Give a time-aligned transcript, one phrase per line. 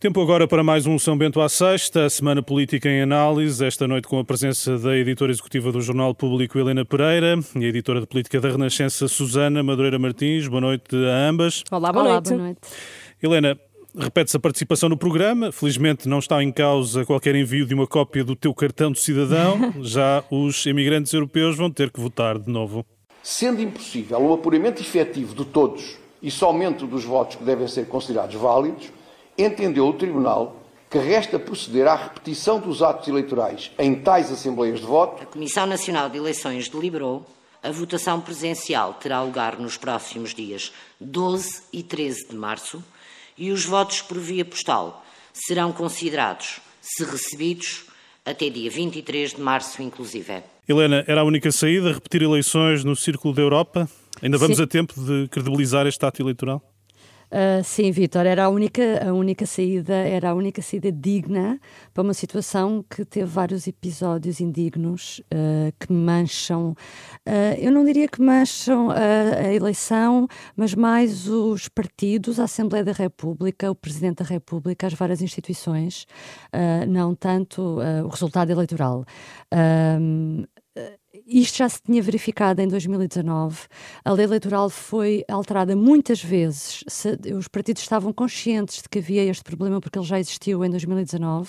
[0.00, 3.86] Tempo agora para mais um São Bento à Sexta, a Semana Política em Análise, esta
[3.86, 8.00] noite com a presença da editora executiva do Jornal Público, Helena Pereira, e a editora
[8.00, 10.48] de Política da Renascença, Susana Madureira Martins.
[10.48, 11.62] Boa noite a ambas.
[11.70, 12.30] Olá, boa, Olá, noite.
[12.30, 12.60] boa noite.
[13.22, 13.60] Helena,
[13.94, 15.52] repete-se a participação no programa.
[15.52, 19.74] Felizmente não está em causa qualquer envio de uma cópia do teu cartão de cidadão.
[19.84, 22.86] Já os imigrantes europeus vão ter que votar de novo.
[23.22, 28.34] Sendo impossível o apuramento efetivo de todos e somente dos votos que devem ser considerados
[28.36, 28.98] válidos,
[29.44, 30.56] entendeu o Tribunal
[30.90, 35.66] que resta proceder à repetição dos atos eleitorais em tais assembleias de voto A Comissão
[35.66, 37.24] Nacional de Eleições deliberou.
[37.62, 42.82] A votação presencial terá lugar nos próximos dias 12 e 13 de março
[43.36, 47.84] e os votos por via postal serão considerados, se recebidos,
[48.24, 50.42] até dia 23 de março, inclusive.
[50.68, 53.88] Helena, era a única saída repetir eleições no Círculo da Europa?
[54.22, 54.62] Ainda vamos Sim.
[54.64, 56.62] a tempo de credibilizar este ato eleitoral?
[57.32, 61.60] Ah, sim, Vítor, era a única, a única saída, era a única saída digna
[61.94, 66.74] para uma situação que teve vários episódios indignos ah, que mancham,
[67.24, 72.92] ah, eu não diria que mancham a, eleição, mas mais os partidos, a Assembleia da
[72.92, 76.06] República, o Presidente da República, as várias instituições,
[76.88, 79.04] não tanto o resultado eleitoral.
[81.26, 83.58] Isto já se tinha verificado em 2019.
[84.04, 86.84] A lei eleitoral foi alterada muitas vezes.
[87.36, 91.48] Os partidos estavam conscientes de que havia este problema porque ele já existiu em 2019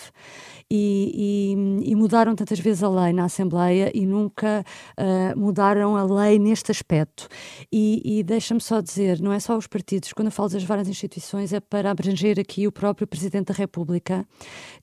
[0.70, 4.64] e, e- e mudaram tantas vezes a lei na Assembleia e nunca
[4.98, 7.28] ah, mudaram a lei neste aspecto.
[7.72, 10.88] E, e deixa-me só dizer, não é só os partidos, quando eu falo das várias
[10.88, 14.26] instituições, é para abranger aqui o próprio Presidente da República,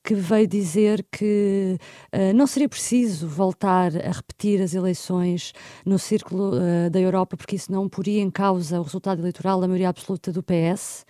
[0.03, 1.77] que veio dizer que
[2.11, 5.53] ah, não seria preciso voltar a repetir as eleições
[5.85, 9.67] no círculo ah, da Europa, porque isso não poria em causa o resultado eleitoral da
[9.67, 11.05] maioria absoluta do PS,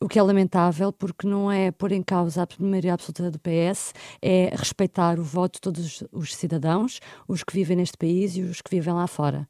[0.00, 3.92] o que é lamentável, porque não é pôr em causa a maioria absoluta do PS,
[4.22, 8.60] é respeitar o voto de todos os cidadãos, os que vivem neste país e os
[8.60, 9.48] que vivem lá fora.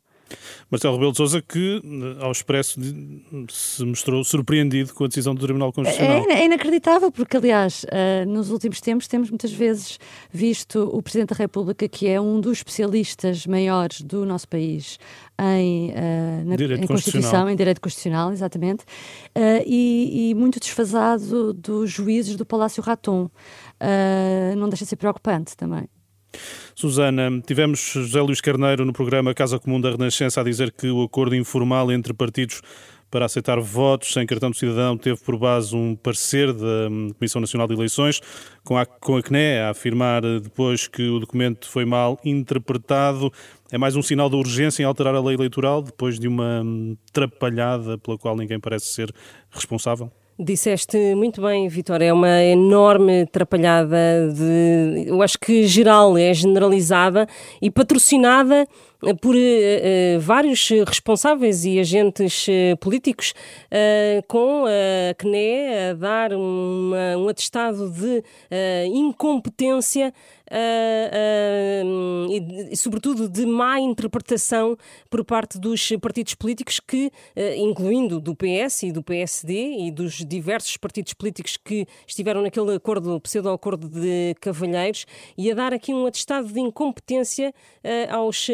[0.70, 2.80] Marcelo Rebelo de Sousa, que eh, ao expresso
[3.48, 6.24] se mostrou surpreendido com a decisão do Tribunal Constitucional.
[6.28, 9.98] É, é inacreditável, porque, aliás, ah, nos últimos tempos temos muitas vezes
[10.32, 14.98] visto o Presidente da República, que é um dos especialistas maiores do nosso país
[15.40, 16.86] em, ah, na Direito em.
[16.86, 18.84] Constituição, em Direito Constitucional, exatamente,
[19.66, 23.30] e, e muito desfasado dos juízes do Palácio Raton.
[24.56, 25.88] Não deixa de ser preocupante também.
[26.74, 31.02] Susana, tivemos José Luís Carneiro no programa Casa Comum da Renascença a dizer que o
[31.02, 32.60] acordo informal entre partidos
[33.14, 37.40] para aceitar votos sem cartão de cidadão teve por base um parecer da hum, Comissão
[37.40, 38.20] Nacional de Eleições,
[38.64, 43.32] com a, com a CNE a afirmar eh, depois que o documento foi mal interpretado.
[43.70, 46.96] É mais um sinal de urgência em alterar a lei eleitoral depois de uma hum,
[47.12, 49.14] trapalhada pela qual ninguém parece ser
[49.48, 50.10] responsável?
[50.36, 53.96] Disseste muito bem, Vitória, é uma enorme atrapalhada
[54.34, 57.24] de, eu acho que geral, é generalizada
[57.62, 58.66] e patrocinada
[59.06, 63.32] eh, por eh, vários responsáveis e agentes eh, políticos,
[63.70, 68.24] eh, com a CNE a dar uma- um atestado de
[68.92, 70.12] incompetência
[70.56, 71.82] eh,
[72.30, 74.76] e, e, sobretudo, de má interpretação
[75.10, 80.24] por parte dos partidos políticos que, eh, incluindo do PS e do PSD e dos
[80.24, 85.06] diversos partidos políticos que estiveram naquele acordo, pseudo-acordo de cavalheiros,
[85.36, 87.52] e a dar aqui um atestado de incompetência
[88.10, 88.48] aos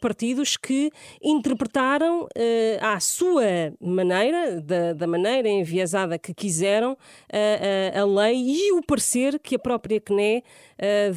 [0.00, 0.90] partidos que
[1.22, 2.26] interpretaram
[2.80, 6.96] à sua maneira, da, da maneira enviesada que quiseram,
[7.30, 10.42] a, lei e o parecer que a própria CNE
[10.84, 11.10] eh,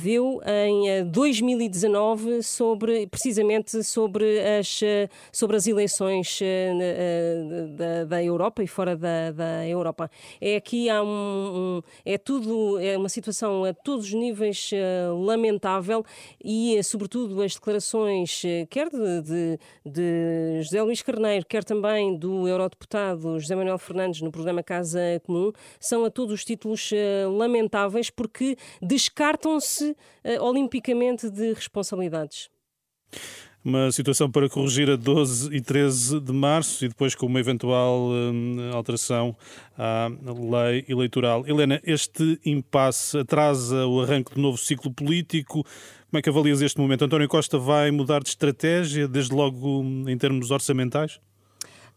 [0.46, 8.24] em eh, 2019 sobre, precisamente sobre as, eh, sobre as eleições eh, eh, da, da
[8.24, 10.10] Europa e fora da, da Europa.
[10.40, 16.04] É aqui há um, é tudo, é uma situação a todos os níveis eh, lamentável
[16.44, 22.18] e, eh, sobretudo, as declarações, eh, quer de, de, de José Luís Carneiro, quer também
[22.18, 27.26] do eurodeputado José Manuel Fernandes no programa Casa Comum, são a todos os títulos eh,
[27.28, 32.50] lamentáveis porque descartam-se eh, olimpicamente de responsabilidades.
[33.66, 38.12] Uma situação para corrigir a 12 e 13 de março e depois com uma eventual
[38.12, 39.36] hum, alteração
[39.76, 41.48] à lei eleitoral.
[41.48, 45.64] Helena, este impasse atrasa o arranque do novo ciclo político.
[45.64, 47.06] Como é que avalias este momento?
[47.06, 51.20] António Costa vai mudar de estratégia, desde logo hum, em termos orçamentais?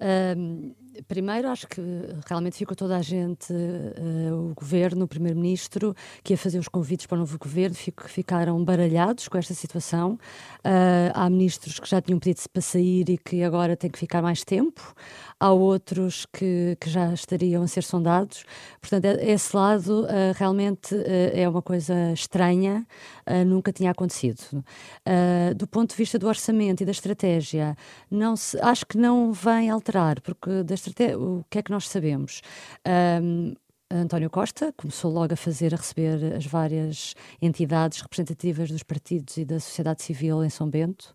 [0.01, 0.73] Ahm,
[1.07, 1.81] primeiro, acho que
[2.27, 7.07] realmente ficou toda a gente, uh, o governo, o primeiro-ministro, que ia fazer os convites
[7.07, 10.19] para o novo governo, fico, ficaram baralhados com esta situação.
[10.65, 14.23] Uh, há ministros que já tinham pedido para sair e que agora têm que ficar
[14.23, 14.95] mais tempo.
[15.41, 18.45] Há outros que, que já estariam a ser sondados.
[18.81, 20.95] Portanto, é, esse lado uh, realmente
[21.33, 22.87] é uma coisa estranha,
[23.47, 24.65] nunca tinha acontecido.
[25.57, 27.77] do ponto de vista do orçamento e da estratégia,
[28.11, 30.75] não se, acho que não vem alterar, porque da
[31.17, 32.41] o que é que nós sabemos?
[33.23, 33.55] Um,
[33.91, 39.47] António Costa começou logo a fazer, a receber as várias entidades representativas dos partidos e
[39.47, 41.15] da sociedade civil em São Bento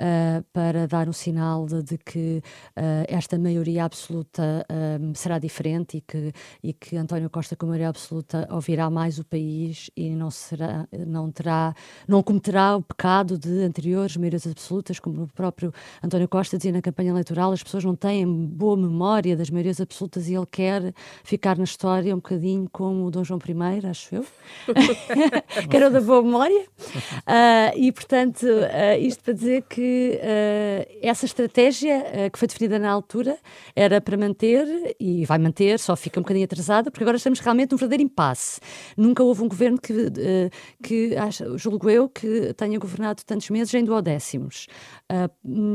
[0.00, 2.42] uh, para dar um sinal de, de que
[2.76, 4.66] uh, esta maioria absoluta
[5.00, 6.32] um, ah, será diferente e que,
[6.62, 11.30] e que António Costa, com maioria absoluta, ouvirá mais o país e não, será, não,
[11.30, 11.74] terá,
[12.06, 16.82] não cometerá o pecado de anteriores maiorias absolutas, como o próprio António Costa dizia na
[16.82, 21.56] campanha eleitoral, as pessoas não têm boa memória das maiorias absolutas e ele quer ficar
[21.56, 24.26] na história um bocadinho como o Dom João I, acho eu,
[25.68, 26.62] que era da boa memória.
[26.62, 32.48] Uh, e, portanto, uh, isto para dizer que que uh, essa estratégia uh, que foi
[32.48, 33.36] definida na altura
[33.76, 37.72] era para manter, e vai manter, só fica um bocadinho atrasada, porque agora estamos realmente
[37.72, 38.60] num verdadeiro impasse.
[38.96, 40.50] Nunca houve um governo que, uh,
[40.82, 44.66] que acho, julgo eu, que tenha governado tantos meses em duodécimos.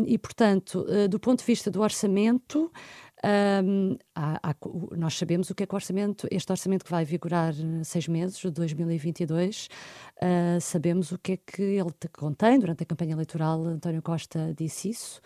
[0.08, 2.72] e, portanto, do ponto de vista do orçamento,
[3.26, 4.56] um, há, há,
[4.98, 8.38] nós sabemos o que é que o orçamento, este orçamento que vai vigorar seis meses,
[8.38, 9.68] de 2022,
[10.22, 12.60] uh, sabemos o que é que ele contém.
[12.60, 15.20] Durante a campanha eleitoral, António Costa disse isso.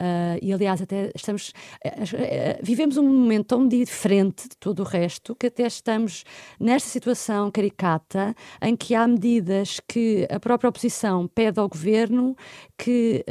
[0.00, 1.50] Uh, e aliás, até estamos.
[1.84, 6.24] Uh, vivemos um momento tão diferente de todo o resto que até estamos
[6.58, 12.36] nesta situação caricata em que há medidas que a própria oposição pede ao governo
[12.76, 13.24] que,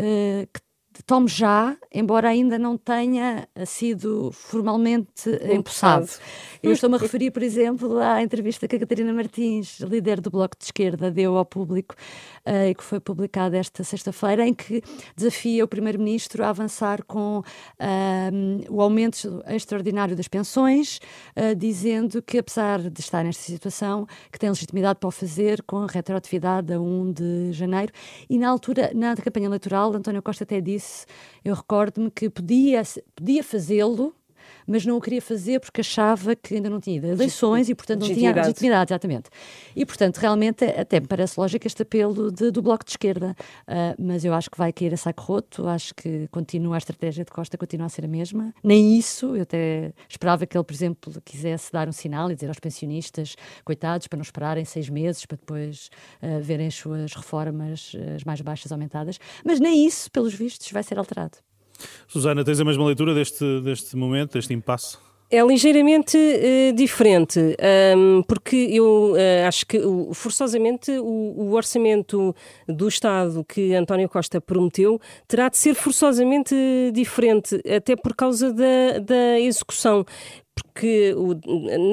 [0.53, 0.61] que
[1.03, 6.09] tome já, embora ainda não tenha sido formalmente empossado.
[6.61, 10.57] Eu estou-me a referir, por exemplo, à entrevista que a Catarina Martins, líder do Bloco
[10.57, 11.95] de Esquerda, deu ao público
[12.45, 14.81] uh, e que foi publicada esta sexta-feira, em que
[15.15, 17.43] desafia o Primeiro-Ministro a avançar com uh,
[18.69, 20.99] o aumento extraordinário das pensões,
[21.35, 25.85] uh, dizendo que, apesar de estar nesta situação, que tem legitimidade para o fazer com
[25.85, 27.91] retroatividade a 1 de janeiro.
[28.29, 30.88] E na altura, na campanha eleitoral, António Costa até disse,
[31.43, 32.81] eu recordo-me que podia,
[33.15, 34.15] podia fazê-lo,
[34.69, 38.01] mas não o queria fazer porque achava que ainda não tinha ido eleições e, portanto,
[38.07, 39.29] não tinha legitimidade, exatamente.
[39.75, 43.35] E, portanto, realmente, até me parece lógico este apelo de, do Bloco de Esquerda,
[43.67, 47.25] uh, mas eu acho que vai cair a saco roto, acho que continua a estratégia
[47.25, 48.53] de Costa, continua a ser a mesma.
[48.63, 52.47] Nem isso, eu até esperava que ele, por exemplo, quisesse dar um sinal e dizer
[52.47, 53.35] aos pensionistas,
[53.65, 55.89] coitados, para não esperarem seis meses, para depois
[56.21, 60.83] uh, verem as suas reformas, as mais baixas aumentadas, mas nem isso, pelos vistos, vai
[60.83, 61.39] ser alterado.
[62.07, 64.97] Susana, tens a mesma leitura deste, deste momento, deste impasse?
[65.31, 67.39] É ligeiramente uh, diferente,
[67.95, 72.35] um, porque eu uh, acho que uh, forçosamente o, o, orçamento
[72.67, 76.55] do Estado que António Costa prometeu terá de ser forçosamente
[76.95, 80.03] diferente, até por causa da, da execução
[80.61, 81.39] porque o,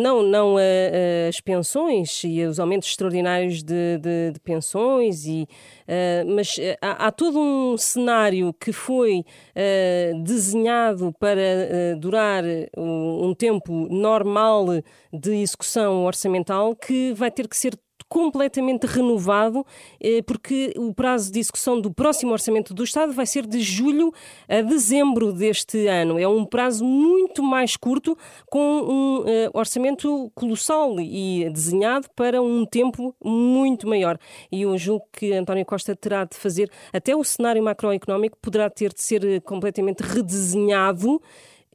[0.02, 5.42] não, não a, as pensões e os aumentos extraordinários de, de, de pensões, e,
[5.88, 12.44] uh, mas há, há, todo um cenário que foi uh, desenhado para durar
[12.76, 14.66] um, um tempo normal
[15.12, 19.64] de execução orçamental que vai ter que ser completamente renovado,
[20.00, 24.12] eh, porque o prazo de execução do próximo Orçamento do Estado vai ser de julho
[24.48, 26.18] a dezembro deste ano.
[26.18, 28.16] É um prazo muito mais curto,
[28.50, 34.18] com um eh, orçamento colossal e desenhado para um tempo muito maior.
[34.50, 38.92] E eu julgo que António Costa terá de fazer, até o cenário macroeconómico poderá ter
[38.92, 41.20] de ser eh, completamente redesenhado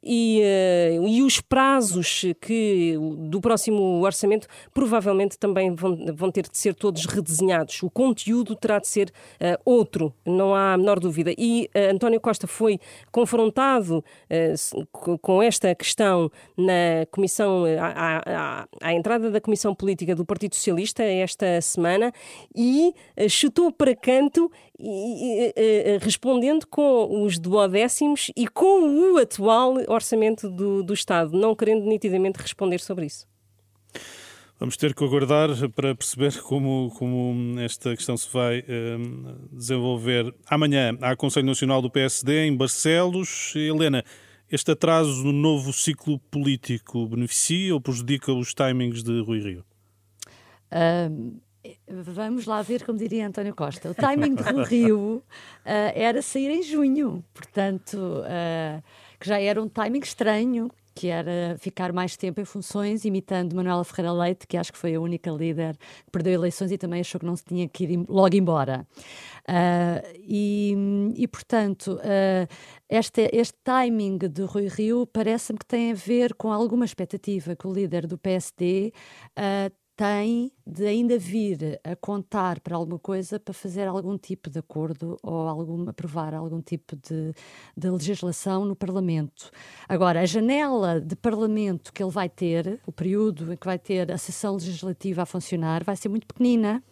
[0.02, 6.58] e, uh, e os prazos que do próximo orçamento provavelmente também vão, vão ter de
[6.58, 7.82] ser todos redesenhados.
[7.82, 11.32] O conteúdo terá de ser uh, outro, não há a menor dúvida.
[11.38, 12.80] E uh, António Costa foi
[13.10, 14.04] confrontado
[15.20, 21.02] com esta questão na comissão, à, à, à, entrada da Comissão Política do Partido Socialista
[21.02, 22.12] esta semana
[22.54, 22.94] e
[23.28, 25.52] chutou para canto e,
[26.00, 32.40] respondendo com os duodécimos e com o atual orçamento do, do Estado, não querendo nitidamente
[32.40, 33.26] responder sobre isso.
[34.58, 40.32] Vamos ter que aguardar para perceber como, como esta questão se vai um, desenvolver.
[40.48, 43.54] Amanhã há Conselho Nacional do PSD em Barcelos.
[43.56, 44.04] Helena,
[44.48, 49.64] este atraso no novo ciclo político beneficia ou prejudica os timings de Rui Rio?
[50.72, 51.40] Um
[51.88, 53.90] Vamos lá ver, como diria António Costa.
[53.90, 55.22] O timing do Rio uh,
[55.94, 58.82] era sair em junho, portanto, uh,
[59.22, 63.84] que já era um timing estranho, que era ficar mais tempo em funções, imitando Manuela
[63.84, 67.20] Ferreira Leite, que acho que foi a única líder que perdeu eleições e também achou
[67.20, 68.84] que não se tinha que ir logo embora.
[69.48, 70.74] Uh, e,
[71.14, 72.48] e, portanto, uh,
[72.88, 77.66] este, este timing de Rui Rio parece-me que tem a ver com alguma expectativa que
[77.68, 78.92] o líder do PSD
[79.38, 84.58] uh, tem de ainda vir a contar para alguma coisa para fazer algum tipo de
[84.58, 87.34] acordo ou algum, aprovar algum tipo de,
[87.76, 89.50] de legislação no Parlamento.
[89.88, 94.10] Agora, a janela de Parlamento que ele vai ter, o período em que vai ter
[94.10, 96.82] a sessão legislativa a funcionar, vai ser muito pequenina,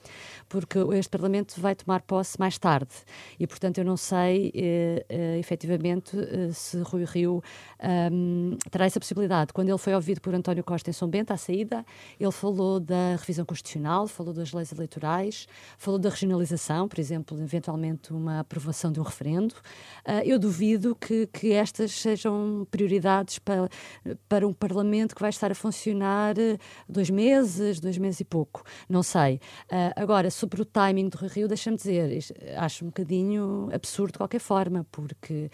[0.51, 2.93] porque este Parlamento vai tomar posse mais tarde.
[3.39, 7.43] E, portanto, eu não sei eh, eh, efetivamente eh, se Rui Rio
[8.13, 9.53] um, terá essa possibilidade.
[9.53, 11.87] Quando ele foi ouvido por António Costa em São Bento, à saída,
[12.19, 15.47] ele falou da revisão constitucional, falou das leis eleitorais,
[15.79, 19.55] falou da regionalização, por exemplo, eventualmente uma aprovação de um referendo.
[20.05, 23.69] Uh, eu duvido que, que estas sejam prioridades para,
[24.29, 28.65] para um Parlamento que vai estar a funcionar eh, dois meses, dois meses e pouco.
[28.89, 29.37] Não sei.
[29.71, 32.19] Uh, agora, sobre o timing do Rio, deixa-me dizer,
[32.57, 35.51] acho um bocadinho absurdo de qualquer forma, porque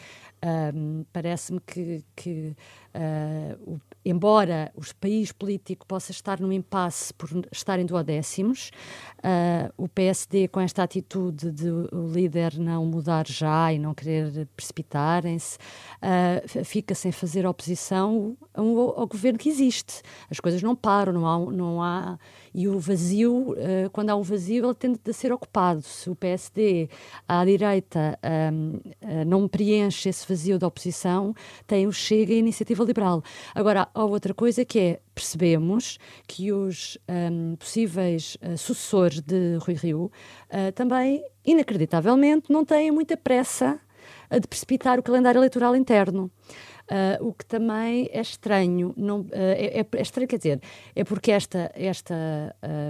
[0.72, 2.56] um, parece-me que, que
[2.96, 8.70] uh, o, embora o país político possa estar num impasse por estar em duodécimos,
[9.18, 14.46] uh, o PSD, com esta atitude de o líder não mudar já e não querer
[14.56, 15.58] precipitarem-se,
[16.02, 20.02] uh, fica sem fazer oposição ao, ao, governo que existe.
[20.30, 22.18] As coisas não param, não há, não há
[22.54, 25.82] e o vazio, uh, quando há um vazio, ele tende a ser ocupado.
[25.82, 26.88] Se o PSD
[27.28, 28.18] à direita
[28.52, 28.80] um,
[29.26, 31.34] não preenche esse vazio da oposição,
[31.66, 33.22] tem o Chega e a Iniciativa Liberal.
[33.54, 39.74] Agora, há outra coisa que é, percebemos que os um, possíveis uh, sucessores de Rui
[39.74, 40.04] Rio
[40.50, 43.80] uh, também, inacreditavelmente, não têm muita pressa
[44.30, 46.30] de precipitar o calendário eleitoral interno.
[46.86, 50.60] Uh, o que também é estranho, não, uh, é, é, estranho, quer dizer,
[50.94, 52.14] é porque esta, esta,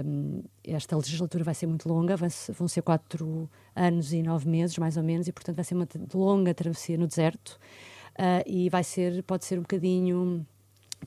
[0.05, 4.97] um, esta legislatura vai ser muito longa, vão ser quatro anos e nove meses, mais
[4.97, 7.57] ou menos, e portanto vai ser uma longa travessia no deserto
[8.17, 10.45] uh, e vai ser, pode ser um bocadinho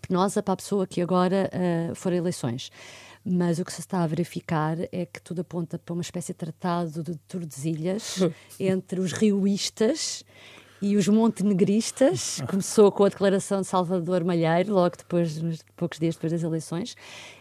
[0.01, 2.71] penosa para a pessoa que agora uh, for a eleições.
[3.25, 6.39] Mas o que se está a verificar é que tudo aponta para uma espécie de
[6.39, 8.19] tratado de Tordesilhas
[8.59, 10.25] entre os rioístas
[10.81, 12.41] e os montenegristas.
[12.49, 15.41] Começou com a declaração de Salvador Malheiro, logo depois,
[15.77, 16.97] poucos dias depois das eleições,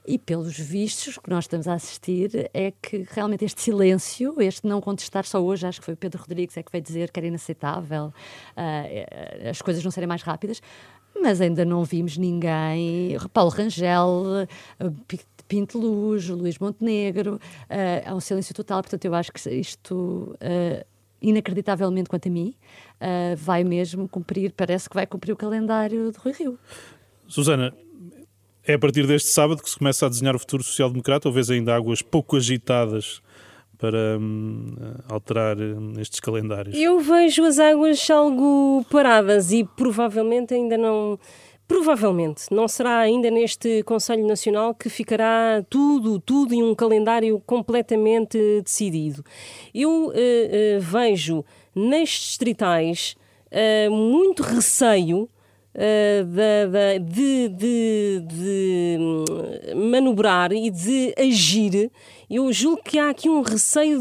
[0.06, 4.82] e pelos vistos que nós estamos a assistir é que realmente este silêncio, este não
[4.82, 7.28] contestar só hoje, acho que foi o Pedro Rodrigues é que veio dizer que era
[7.28, 10.62] inaceitável uh, as coisas não serem mais rápidas,
[11.22, 14.48] mas ainda não vimos ninguém, Paulo Rangel,
[15.48, 20.86] Pinto Luz, Luís Montenegro, uh, há um silêncio total, portanto eu acho que isto uh,
[21.22, 22.56] inacreditavelmente quanto a mim,
[23.02, 26.60] uh, vai mesmo cumprir, parece que vai cumprir o calendário de Rui Rio.
[27.28, 27.74] Susana,
[28.66, 31.50] é a partir deste sábado que se começa a desenhar o futuro social-democrata, ou vês
[31.50, 33.22] ainda águas pouco agitadas
[33.80, 34.76] para hum,
[35.08, 36.76] alterar hum, estes calendários?
[36.78, 41.18] Eu vejo as águas algo paradas e provavelmente ainda não
[41.70, 48.40] Provavelmente não será ainda neste Conselho Nacional que ficará tudo, tudo em um calendário completamente
[48.64, 49.24] decidido.
[49.72, 50.14] Eu uh, uh,
[50.80, 51.46] vejo
[51.76, 53.16] nas distritais
[53.52, 55.30] uh, muito receio
[55.72, 61.92] de, de, de, de manobrar e de agir
[62.30, 64.00] eu julgo que há aqui um receio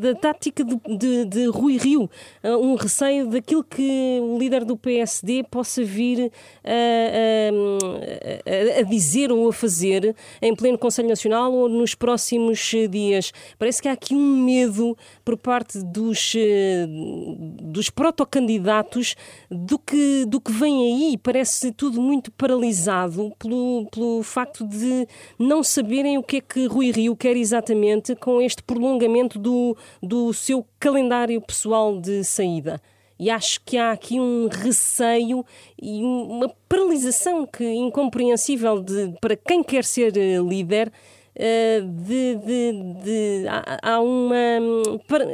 [0.00, 2.08] da tática de, de, de, Rui Rio,
[2.42, 6.32] uh, um receio daquilo que o líder do PSD possa vir
[6.64, 6.70] a,
[8.78, 13.32] a, a, dizer ou a fazer em pleno Conselho Nacional ou nos próximos dias.
[13.58, 16.38] Parece que há aqui um medo por parte dos, uh,
[17.60, 19.14] dos protocandidatos
[19.50, 21.18] do que, do que vem aí.
[21.18, 25.06] Parece tudo muito paralisado pelo, pelo facto de
[25.38, 30.32] não saberem o que é que Rui Rio quer exatamente com este prolongamento do, do
[30.32, 32.80] seu calendário pessoal de saída.
[33.22, 35.44] E acho que há aqui um receio
[35.80, 40.90] e uma paralisação que incompreensível de, para quem quer ser eh, líder.
[41.34, 42.72] Eh, de, de,
[43.04, 43.44] de,
[43.80, 44.34] há, uma,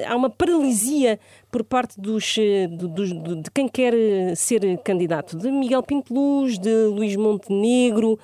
[0.06, 1.18] há uma paralisia
[1.50, 3.94] por parte dos, eh, de quem quer
[4.36, 8.18] ser candidato, de Miguel Pinto Luz, de Luís Montenegro.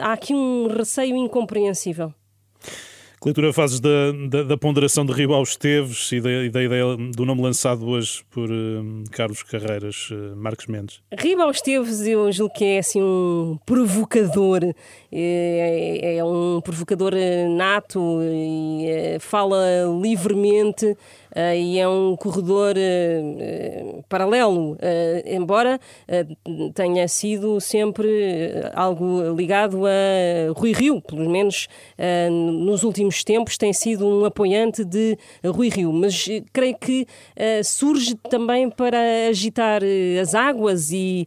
[0.00, 2.12] Há aqui um receio incompreensível.
[3.20, 6.84] Que leitura fazes da, da, da, ponderação de Ribal Esteves e da, e da, ideia
[6.96, 11.00] do nome lançado hoje por uh, Carlos Carreiras, uh, Marcos Mendes?
[11.18, 14.60] Ribal Esteves, eu julgo que é assim um provocador,
[15.10, 17.14] é, é um provocador
[17.56, 19.64] nato e é, fala
[20.00, 20.94] livremente
[21.56, 22.74] e é um corredor
[24.08, 24.78] paralelo,
[25.26, 25.78] embora
[26.74, 29.90] tenha sido sempre algo ligado a
[30.56, 31.68] Rui Rio, pelo menos
[32.30, 37.06] nos últimos tempos tem sido um apoiante de Rui Rio, mas creio que
[37.64, 39.82] surge também para agitar
[40.20, 41.26] as águas e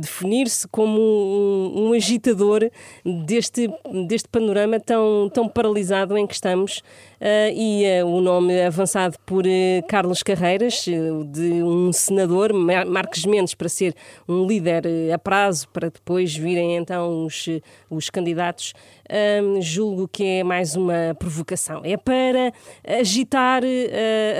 [0.00, 2.70] definir-se como um, um agitador
[3.04, 3.68] deste,
[4.06, 9.44] deste panorama tão, tão paralisado em que estamos uh, e uh, o nome avançado por
[9.46, 10.86] uh, Carlos Carreiras,
[11.26, 13.94] de um senador, Marques Mendes, para ser
[14.26, 17.46] um líder a prazo, para depois virem então os,
[17.90, 18.72] os candidatos,
[19.60, 21.82] julgo que é mais uma provocação.
[21.84, 22.52] É para
[23.00, 23.62] agitar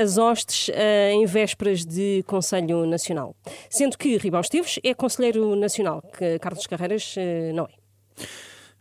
[0.00, 0.70] as hostes
[1.12, 3.34] em vésperas de Conselho Nacional.
[3.68, 7.16] Sendo que Ribão Esteves é Conselheiro Nacional, que Carlos Carreiras
[7.52, 7.80] não é.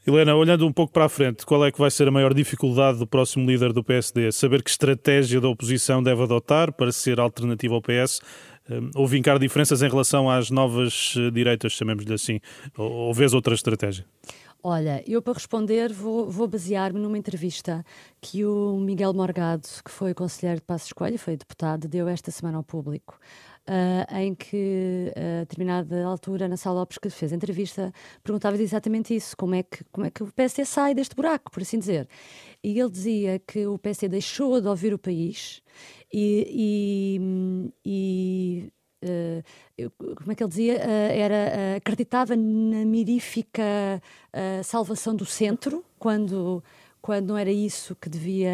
[0.07, 2.97] Helena, olhando um pouco para a frente, qual é que vai ser a maior dificuldade
[2.97, 4.31] do próximo líder do PSD?
[4.31, 8.21] Saber que estratégia da oposição deve adotar para ser alternativa ao PS
[8.69, 12.39] hum, ou vincar diferenças em relação às novas eh, direitas, chamemos-lhe assim?
[12.77, 14.05] Ou, vês outra estratégia?
[14.63, 17.85] Olha, eu para responder vou, vou basear-me numa entrevista
[18.19, 22.57] que o Miguel Morgado, que foi conselheiro de Passos Coelho, foi deputado, deu esta semana
[22.57, 23.19] ao público
[23.69, 29.15] uh, em que, a determinada altura, na Sala Lopes, que fez a entrevista, perguntava exatamente
[29.15, 32.07] isso: como é, que, como é que o PSD sai deste buraco, por assim dizer.
[32.63, 35.61] E ele dizia que o PSD deixou de ouvir o país
[36.11, 37.19] e,
[37.85, 39.41] e, e Uh,
[40.17, 40.75] como é que ele dizia?
[40.75, 43.63] Uh, era, uh, acreditava na mirífica
[44.63, 46.61] salvação do centro, quando
[47.01, 48.51] quando não era isso que devia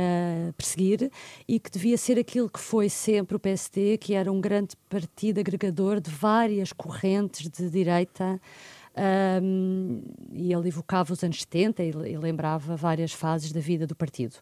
[0.58, 1.12] perseguir
[1.48, 5.40] e que devia ser aquilo que foi sempre o PSD, que era um grande partido
[5.40, 8.40] agregador de várias correntes de direita.
[8.98, 13.94] Um, e ele evocava os anos 70 e, e, lembrava várias fases da vida do
[13.94, 14.38] partido.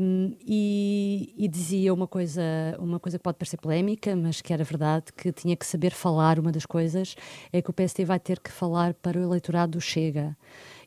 [0.00, 2.42] Um, e, e, dizia uma coisa,
[2.80, 6.40] uma coisa que pode parecer polémica, mas que era verdade, que tinha que saber falar.
[6.40, 7.14] Uma das coisas
[7.52, 10.36] é que o PSD vai ter que falar para o eleitorado do Chega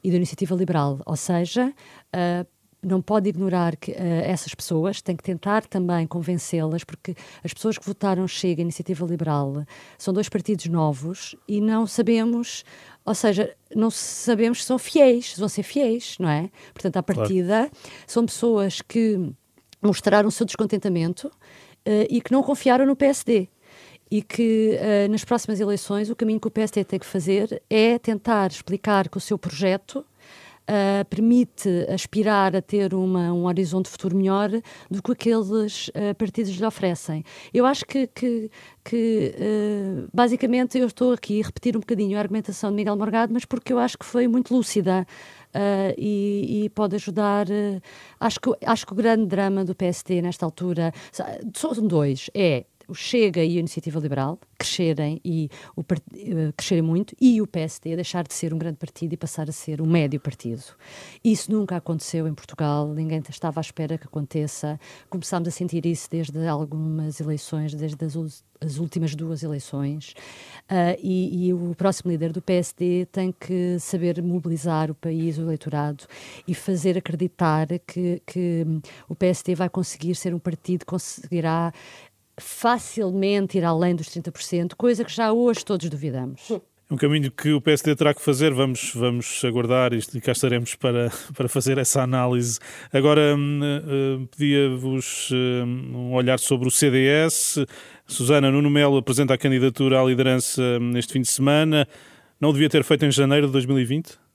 [0.08, 2.48] e da Iniciativa Liberal, ou seja, uh,
[2.82, 7.78] não pode ignorar que uh, essas pessoas, tem que tentar também convencê-las, porque as pessoas
[7.78, 9.66] que votaram Chega, Iniciativa Liberal,
[9.98, 12.64] são dois partidos novos e não sabemos,
[13.04, 16.50] ou seja, não sabemos se são fiéis, se vão ser fiéis, não é?
[16.74, 17.72] Portanto, à partida, claro.
[18.08, 19.30] são pessoas que
[19.82, 23.50] mostraram o seu descontentamento uh, e que não confiaram no PSD
[24.09, 27.98] e que uh, nas próximas eleições o caminho que o PSD tem que fazer é
[28.00, 30.05] tentar explicar que o seu projeto
[30.67, 34.50] uh, permite aspirar a ter uma, um horizonte futuro melhor
[34.89, 37.24] do que aqueles uh, partidos lhe oferecem.
[37.53, 38.50] Eu acho que, que,
[38.83, 39.35] que
[40.13, 43.74] basicamente eu estou aqui a repetir um bocadinho a argumentação de Miguel Morgado, mas porque
[43.74, 45.05] eu acho que foi muito lúcida.
[45.55, 47.48] Uh, e, e, pode ajudar.
[47.48, 47.81] Uh,
[48.20, 50.93] acho, que, acho que o grande drama do PSD nesta altura
[51.53, 57.16] são dois: é o Chega e a Iniciativa Liberal crescerem e o, uh, crescerem muito
[57.20, 60.20] e o PSD deixar de ser um grande partido e passar a ser um médio
[60.20, 60.64] partido.
[61.24, 64.80] Isso nunca aconteceu em Portugal, ninguém estava à espera que aconteça.
[65.10, 68.16] Começámos a sentir isso desde algumas eleições, desde as,
[68.60, 70.14] as últimas duas eleições.
[70.70, 75.42] Uh, e, e, o próximo líder do PSD tem que saber mobilizar o país, o
[75.42, 76.06] eleitorado
[76.48, 78.66] e fazer acreditar que, que
[79.08, 81.72] o PSD vai conseguir ser um partido, conseguirá
[82.40, 86.52] facilmente ir além dos 30%, coisa que já hoje todos duvidamos.
[86.90, 90.74] É um caminho que o PSD terá que fazer, vamos, vamos aguardar e cá estaremos
[90.76, 92.60] para, para fazer essa análise.
[92.94, 97.60] Agora, uh, pedia-vos uh, um olhar sobre o CDS.
[98.06, 101.86] Susana Nuno Melo apresenta a candidatura à liderança neste fim de semana.
[102.40, 104.26] Não devia ter feito em janeiro de 2020?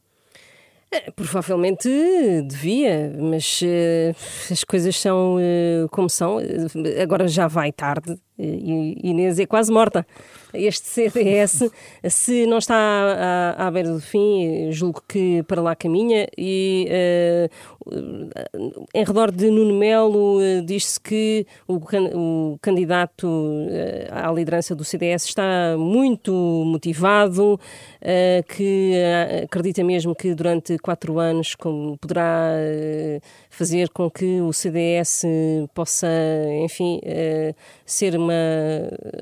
[0.93, 1.89] É, provavelmente
[2.47, 6.37] devia, mas uh, as coisas são uh, como são.
[7.03, 10.07] Agora já vai tarde e Inês é quase morta.
[10.55, 11.71] Este CDS,
[12.09, 16.27] se não está à, à beira do fim, julgo que para lá caminha.
[16.37, 16.89] E
[17.89, 18.31] uh,
[18.95, 21.77] em redor de Nuno Melo, uh, diz-se que o,
[22.15, 27.59] o candidato uh, à liderança do CDS está muito motivado,
[28.49, 28.95] que
[29.45, 32.53] acredita mesmo que durante quatro anos como poderá
[33.49, 35.25] fazer com que o CDS
[35.73, 36.09] possa,
[36.65, 37.01] enfim,
[37.93, 38.35] ser uma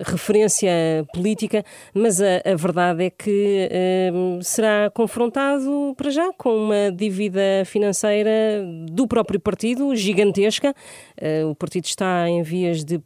[0.07, 0.71] referência
[1.13, 7.65] política mas a, a verdade é que uh, será confrontado para já com uma dívida
[7.67, 8.31] financeira
[8.91, 10.75] do próprio partido gigantesca.
[11.21, 12.99] Uh, o partido está em vias de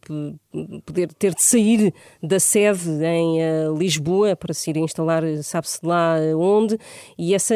[0.85, 6.16] poder ter de sair da sede em uh, Lisboa para se ir instalar, sabe-se lá
[6.37, 6.79] onde,
[7.18, 7.55] e essa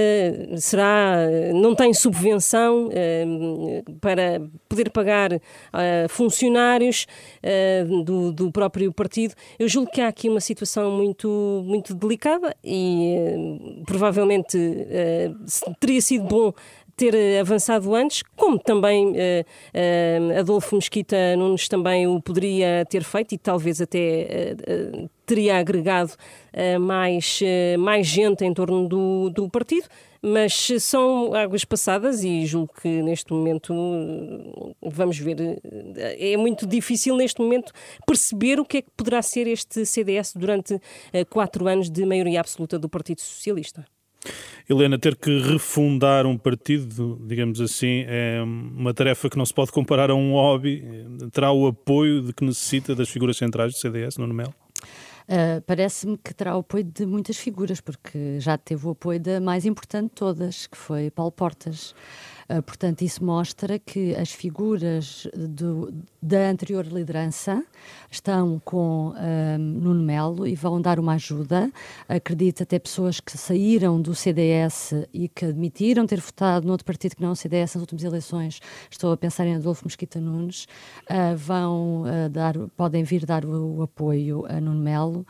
[0.56, 1.16] será,
[1.54, 5.30] não tem subvenção uh, para poder pagar
[6.08, 7.06] funcionários
[8.02, 9.34] do, do, próprio partido.
[9.58, 14.58] Eu julgo que há aqui uma situação muito, muito delicada e provavelmente
[15.80, 16.52] teria sido bom
[16.98, 23.04] ter eh, avançado antes, como também uh, uh, Adolfo Mesquita Nunes também o poderia ter
[23.04, 24.56] feito e talvez até
[25.24, 26.12] teria agregado
[26.80, 27.40] mais,
[27.78, 29.86] mais gente em torno do, do partido.
[30.20, 33.72] Mas são águas passadas e julgo que neste momento,
[34.82, 35.60] vamos ver,
[35.96, 37.72] é muito difícil neste momento
[38.06, 40.80] perceber o que é que poderá ser este CDS durante
[41.30, 43.84] quatro anos de maioria absoluta do Partido Socialista.
[44.68, 49.72] Helena, ter que refundar um partido, digamos assim, é uma tarefa que não se pode
[49.72, 50.84] comparar a um hobby.
[51.32, 54.54] Terá o apoio de que necessita das figuras centrais do CDS, no Melo?
[55.28, 59.38] Uh, Parece-me que terá o apoio de muitas figuras, porque já teve o apoio da
[59.40, 61.94] mais importante de todas, que foi Paulo Portas.
[62.50, 67.62] Uh, portanto, isso mostra que as figuras do, da anterior liderança
[68.10, 71.70] estão com uh, Nuno Melo e vão dar uma ajuda.
[72.08, 77.16] Acredito até pessoas que saíram do CDS e que admitiram ter votado no outro partido
[77.16, 80.64] que não o CDS nas últimas eleições, estou a pensar em Adolfo Mesquita Nunes,
[81.10, 85.26] uh, vão dar, podem vir dar o, o apoio a Nuno Melo.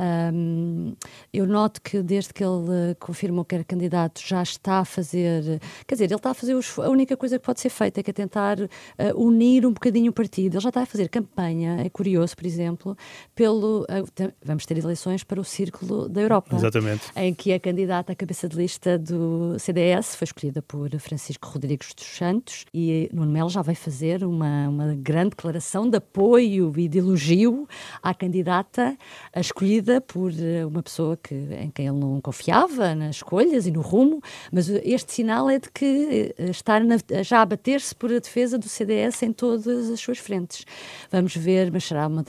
[0.00, 0.94] Um,
[1.30, 5.94] eu noto que desde que ele confirmou que era candidato já está a fazer, quer
[5.94, 8.10] dizer, ele está a fazer os, a única coisa que pode ser feita é que
[8.10, 8.68] é tentar uh,
[9.14, 10.54] unir um bocadinho o partido.
[10.54, 12.96] Ele já está a fazer campanha, é curioso, por exemplo,
[13.34, 17.10] pelo uh, vamos ter eleições para o Círculo da Europa, Exatamente.
[17.14, 21.92] em que a candidata à cabeça de lista do CDS foi escolhida por Francisco Rodrigues
[21.92, 26.88] dos Santos e Nuno Melo já vai fazer uma, uma grande declaração de apoio e
[26.88, 27.68] de elogio
[28.02, 28.96] à candidata
[29.36, 33.80] escolhida por eh, uma pessoa que, em quem ele não confiava nas escolhas e no
[33.80, 34.22] rumo,
[34.52, 38.58] mas este sinal é de que eh, está na, já a bater-se por a defesa
[38.58, 40.66] do CDS em todas as suas frentes.
[41.10, 42.24] Vamos ver, mas será, uma,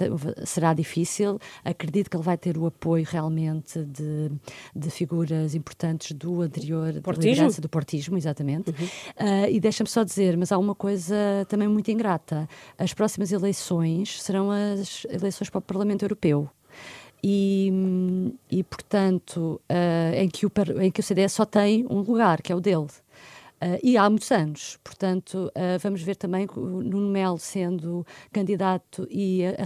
[0.45, 1.37] será difícil.
[1.63, 4.31] Acredito que ele vai ter o apoio realmente de,
[4.73, 7.13] de figuras importantes do anterior, portismo?
[7.13, 8.69] da liderança do portismo, exatamente.
[8.71, 8.85] Uhum.
[8.85, 11.15] Uh, e deixa-me só dizer, mas há uma coisa
[11.49, 12.47] também muito ingrata.
[12.77, 16.49] As próximas eleições serão as eleições para o Parlamento Europeu
[17.23, 17.71] e,
[18.49, 22.51] e portanto, uh, em, que o, em que o CDS só tem um lugar, que
[22.51, 22.87] é o dele.
[23.63, 24.79] Uh, e há muitos anos.
[24.83, 29.65] Portanto, uh, vamos ver também o Nuno Melo sendo candidato e a, a,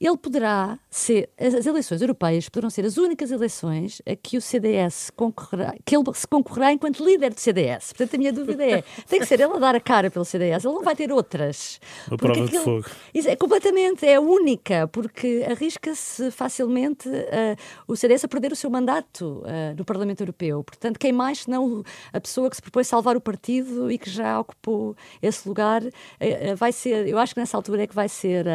[0.00, 5.10] ele poderá ser, as eleições europeias poderão ser as únicas eleições a que o CDS
[5.16, 7.92] concorrerá, que ele se concorrerá enquanto líder do CDS.
[7.92, 10.64] Portanto, a minha dúvida é, tem que ser ele a dar a cara pelo CDS,
[10.64, 11.80] ele não vai ter outras.
[12.08, 12.86] Uma prova aquilo, de fogo.
[13.14, 17.56] Isso é completamente, é única, porque arrisca-se facilmente uh,
[17.88, 20.62] o CDS a perder o seu mandato uh, no Parlamento Europeu.
[20.62, 21.82] Portanto, quem mais senão
[22.12, 26.56] a pessoa que se propôs salvar o partido e que já ocupou esse lugar, uh,
[26.56, 28.46] vai ser, eu acho que nessa altura é que vai ser...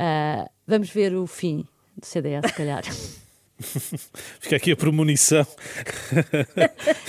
[0.00, 2.82] Uh, vamos ver o fim do CDS, se calhar.
[4.40, 5.46] Fica aqui a premonição.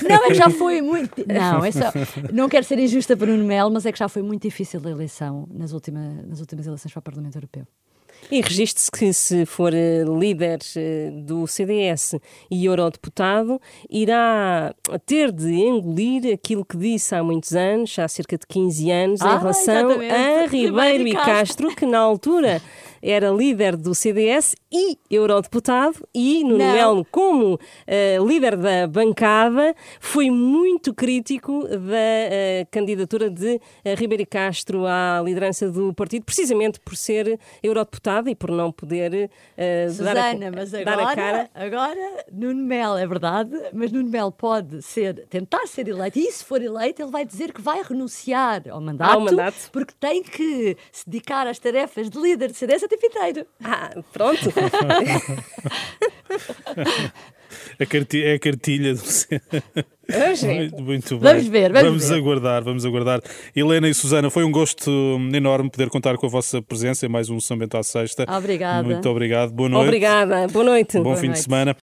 [0.03, 1.23] não, é que já foi muito.
[1.25, 1.93] Não, é só...
[2.33, 4.81] não quero ser injusta para o Nuno Melo, mas é que já foi muito difícil
[4.83, 7.65] a eleição nas, última, nas últimas eleições para o Parlamento Europeu.
[8.29, 12.15] E registre-se que, se for eh, líder eh, do CDS
[12.49, 14.73] e eurodeputado, irá
[15.05, 19.35] ter de engolir aquilo que disse há muitos anos, há cerca de 15 anos, ah,
[19.35, 22.61] em relação a Ribeiro e Castro, que na altura
[23.01, 30.29] era líder do CDS e eurodeputado, e no Melo, como uh, líder da bancada, foi
[30.29, 33.59] muito crítico da uh, candidatura de uh,
[33.97, 39.29] Ribeiro Castro à liderança do partido, precisamente por ser eurodeputado e por não poder
[39.89, 41.49] Susana, dar, a, mas agora, dar a cara.
[41.53, 46.45] Agora, Nuno Melo, é verdade, mas Nuno Melo pode ser, tentar ser eleito, e se
[46.45, 49.69] for eleito, ele vai dizer que vai renunciar ao mandato, ao mandato.
[49.71, 53.45] porque tem que se dedicar às tarefas de líder do CDS inteiro.
[53.63, 54.51] Ah, pronto.
[57.79, 59.01] a cartilha, é a cartilha do
[60.09, 60.55] Vamos ver.
[60.55, 61.33] Muito, muito bem.
[61.33, 62.15] Vamos ver, vamos, vamos ver.
[62.15, 63.21] aguardar, vamos aguardar.
[63.55, 64.91] Helena e Susana, foi um gosto
[65.33, 68.25] enorme poder contar com a vossa presença em mais um São Bento à Sexta.
[68.29, 68.83] Obrigada.
[68.83, 69.51] Muito obrigado.
[69.51, 69.87] Boa noite.
[69.87, 70.47] Obrigada.
[70.49, 70.97] Boa noite.
[70.97, 71.37] Bom Boa fim noite.
[71.37, 71.75] de semana.